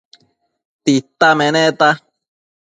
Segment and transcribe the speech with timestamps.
[0.83, 1.89] Tita meneta